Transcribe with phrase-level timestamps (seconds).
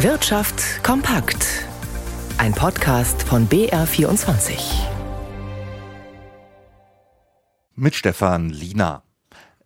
[0.00, 1.64] Wirtschaft kompakt.
[2.36, 4.58] Ein Podcast von BR24.
[7.76, 9.05] Mit Stefan Lina.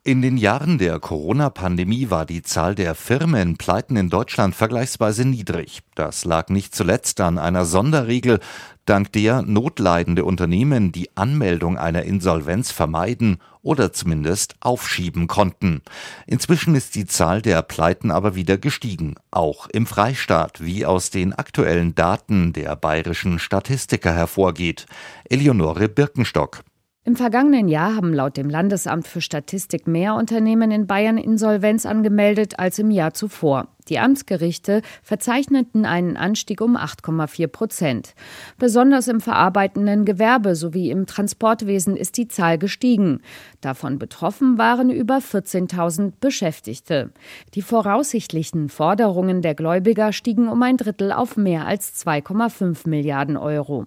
[0.02, 5.80] In den Jahren der Corona-Pandemie war die Zahl der Firmenpleiten in Deutschland vergleichsweise niedrig.
[5.94, 8.40] Das lag nicht zuletzt an einer Sonderregel,
[8.86, 15.82] dank der notleidende Unternehmen die Anmeldung einer Insolvenz vermeiden oder zumindest aufschieben konnten.
[16.26, 21.34] Inzwischen ist die Zahl der Pleiten aber wieder gestiegen, auch im Freistaat, wie aus den
[21.34, 24.86] aktuellen Daten der bayerischen Statistiker hervorgeht.
[25.28, 26.62] Eleonore Birkenstock.
[27.10, 32.60] Im vergangenen Jahr haben laut dem Landesamt für Statistik mehr Unternehmen in Bayern Insolvenz angemeldet
[32.60, 33.66] als im Jahr zuvor.
[33.88, 38.14] Die Amtsgerichte verzeichneten einen Anstieg um 8,4 Prozent.
[38.58, 43.20] Besonders im verarbeitenden Gewerbe sowie im Transportwesen ist die Zahl gestiegen.
[43.60, 47.10] Davon betroffen waren über 14.000 Beschäftigte.
[47.54, 53.86] Die voraussichtlichen Forderungen der Gläubiger stiegen um ein Drittel auf mehr als 2,5 Milliarden Euro.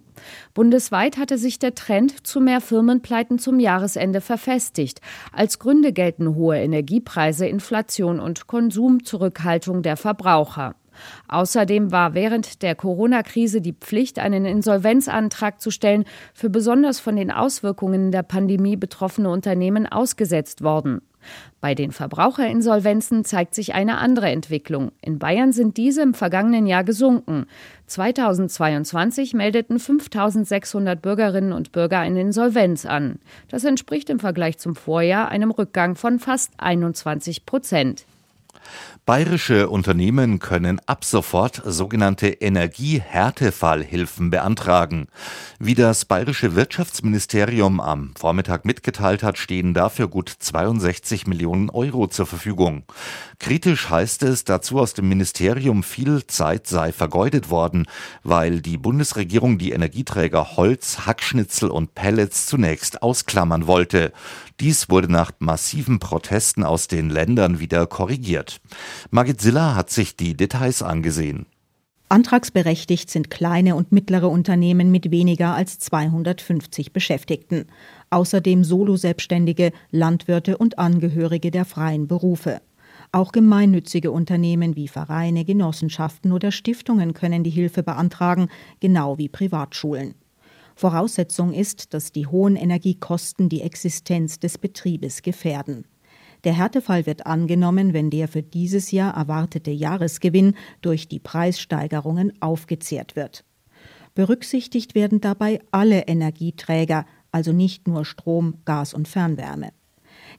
[0.54, 5.00] Bundesweit hatte sich der Trend zu mehr Firmenpleiten zum Jahresende verfestigt.
[5.32, 10.74] Als Gründe gelten hohe Energiepreise, Inflation und Konsumzurückhaltung der Verbraucher.
[11.28, 17.30] Außerdem war während der Corona-Krise die Pflicht, einen Insolvenzantrag zu stellen, für besonders von den
[17.30, 21.02] Auswirkungen der Pandemie betroffene Unternehmen ausgesetzt worden.
[21.62, 24.92] Bei den Verbraucherinsolvenzen zeigt sich eine andere Entwicklung.
[25.00, 27.46] In Bayern sind diese im vergangenen Jahr gesunken.
[27.86, 33.18] 2022 meldeten 5600 Bürgerinnen und Bürger eine Insolvenz an.
[33.48, 38.04] Das entspricht im Vergleich zum Vorjahr einem Rückgang von fast 21 Prozent.
[39.06, 45.08] Bayerische Unternehmen können ab sofort sogenannte Energiehärtefallhilfen beantragen.
[45.58, 52.24] Wie das bayerische Wirtschaftsministerium am Vormittag mitgeteilt hat, stehen dafür gut 62 Millionen Euro zur
[52.24, 52.84] Verfügung.
[53.38, 57.84] Kritisch heißt es dazu aus dem Ministerium, viel Zeit sei vergeudet worden,
[58.22, 64.14] weil die Bundesregierung die Energieträger Holz, Hackschnitzel und Pellets zunächst ausklammern wollte.
[64.60, 68.60] Dies wurde nach massiven Protesten aus den Ländern wieder korrigiert.
[69.10, 71.46] Margit Siller hat sich die Details angesehen.
[72.08, 77.66] Antragsberechtigt sind kleine und mittlere Unternehmen mit weniger als 250 Beschäftigten.
[78.10, 82.60] Außerdem Soloselbstständige, Landwirte und Angehörige der freien Berufe.
[83.10, 88.48] Auch gemeinnützige Unternehmen wie Vereine, Genossenschaften oder Stiftungen können die Hilfe beantragen,
[88.80, 90.14] genau wie Privatschulen.
[90.74, 95.86] Voraussetzung ist, dass die hohen Energiekosten die Existenz des Betriebes gefährden.
[96.44, 103.16] Der Härtefall wird angenommen, wenn der für dieses Jahr erwartete Jahresgewinn durch die Preissteigerungen aufgezehrt
[103.16, 103.44] wird.
[104.14, 109.70] Berücksichtigt werden dabei alle Energieträger, also nicht nur Strom, Gas und Fernwärme.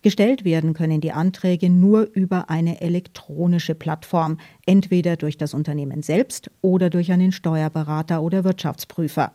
[0.02, 6.52] Gestellt werden können die Anträge nur über eine elektronische Plattform, entweder durch das Unternehmen selbst
[6.62, 9.34] oder durch einen Steuerberater oder Wirtschaftsprüfer.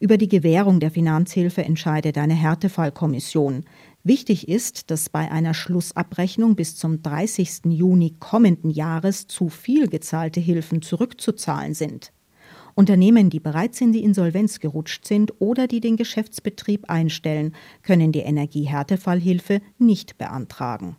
[0.00, 3.64] Über die Gewährung der Finanzhilfe entscheidet eine Härtefallkommission.
[4.04, 7.66] Wichtig ist, dass bei einer Schlussabrechnung bis zum 30.
[7.66, 12.12] Juni kommenden Jahres zu viel gezahlte Hilfen zurückzuzahlen sind.
[12.76, 18.20] Unternehmen, die bereits in die Insolvenz gerutscht sind oder die den Geschäftsbetrieb einstellen, können die
[18.20, 20.96] Energiehärtefallhilfe nicht beantragen.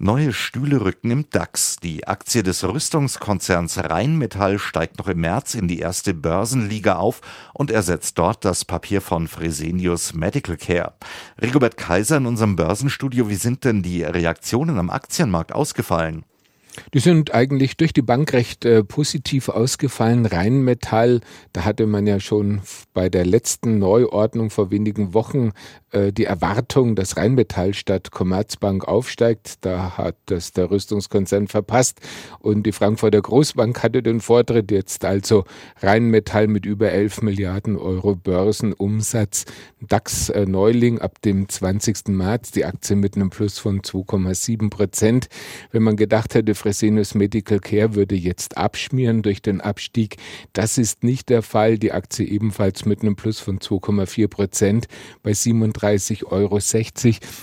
[0.00, 1.76] Neue Stühle rücken im DAX.
[1.76, 7.20] Die Aktie des Rüstungskonzerns Rheinmetall steigt noch im März in die erste Börsenliga auf
[7.54, 10.94] und ersetzt dort das Papier von Fresenius Medical Care.
[11.40, 16.24] Rigobert Kaiser in unserem Börsenstudio, wie sind denn die Reaktionen am Aktienmarkt ausgefallen?
[16.94, 20.26] Die sind eigentlich durch die Bank recht äh, positiv ausgefallen.
[20.26, 21.20] Rheinmetall,
[21.52, 22.62] da hatte man ja schon
[22.94, 25.52] bei der letzten Neuordnung vor wenigen Wochen
[25.90, 29.64] äh, die Erwartung, dass Rheinmetall statt Commerzbank aufsteigt.
[29.64, 32.00] Da hat das der Rüstungskonzern verpasst
[32.40, 34.70] und die Frankfurter Großbank hatte den Vortritt.
[34.70, 35.44] Jetzt also
[35.80, 39.44] Rheinmetall mit über 11 Milliarden Euro Börsenumsatz.
[39.80, 42.08] DAX-Neuling äh, ab dem 20.
[42.08, 45.28] März, die Aktie mit einem Plus von 2,7 Prozent.
[45.70, 50.16] Wenn man gedacht hätte, Fresenius Medical Care würde jetzt abschmieren durch den Abstieg.
[50.52, 51.76] Das ist nicht der Fall.
[51.76, 54.86] Die Aktie ebenfalls mit einem Plus von 2,4 Prozent
[55.24, 56.60] bei 37,60 Euro.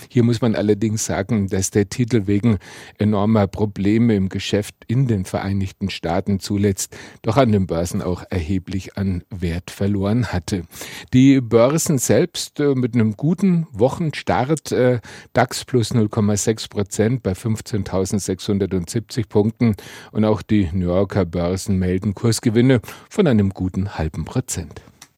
[0.08, 2.56] Hier muss man allerdings sagen, dass der Titel wegen
[2.96, 8.96] enormer Probleme im Geschäft in den Vereinigten Staaten zuletzt doch an den Börsen auch erheblich
[8.96, 10.62] an Wert verloren hatte.
[11.12, 15.00] Die Börsen selbst äh, mit einem guten Wochenstart, äh,
[15.34, 19.74] DAX plus 0,6 Prozent bei 15.670 50 Punkten
[20.12, 24.82] und auch die New Yorker Börsen melden Kursgewinne von einem guten halben Prozent.